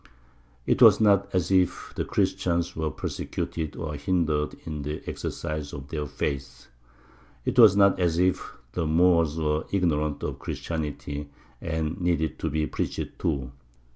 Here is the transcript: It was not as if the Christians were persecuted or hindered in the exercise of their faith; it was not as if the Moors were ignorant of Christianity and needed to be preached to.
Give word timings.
It 0.65 0.81
was 0.81 0.99
not 0.99 1.29
as 1.31 1.51
if 1.51 1.93
the 1.95 2.03
Christians 2.03 2.75
were 2.75 2.89
persecuted 2.89 3.75
or 3.75 3.93
hindered 3.93 4.55
in 4.65 4.81
the 4.81 5.03
exercise 5.07 5.73
of 5.73 5.89
their 5.89 6.07
faith; 6.07 6.69
it 7.45 7.59
was 7.59 7.77
not 7.77 7.99
as 7.99 8.17
if 8.17 8.53
the 8.71 8.87
Moors 8.87 9.37
were 9.37 9.65
ignorant 9.71 10.23
of 10.23 10.39
Christianity 10.39 11.29
and 11.61 12.01
needed 12.01 12.39
to 12.39 12.49
be 12.49 12.65
preached 12.65 13.19
to. 13.19 13.51